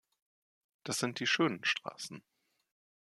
[0.83, 2.23] Das sind die schönen Straßen.